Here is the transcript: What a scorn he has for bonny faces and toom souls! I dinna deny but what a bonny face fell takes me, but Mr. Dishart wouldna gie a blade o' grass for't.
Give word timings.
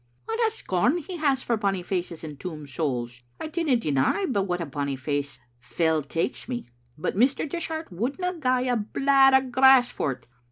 What 0.25 0.39
a 0.47 0.49
scorn 0.49 0.97
he 0.97 1.17
has 1.17 1.43
for 1.43 1.57
bonny 1.57 1.83
faces 1.83 2.23
and 2.23 2.39
toom 2.39 2.65
souls! 2.65 3.21
I 3.39 3.45
dinna 3.45 3.75
deny 3.75 4.25
but 4.27 4.45
what 4.47 4.59
a 4.59 4.65
bonny 4.65 4.95
face 4.95 5.37
fell 5.59 6.01
takes 6.01 6.49
me, 6.49 6.65
but 6.97 7.15
Mr. 7.15 7.47
Dishart 7.47 7.91
wouldna 7.91 8.33
gie 8.39 8.67
a 8.67 8.77
blade 8.77 9.35
o' 9.35 9.41
grass 9.47 9.91
for't. 9.91 10.25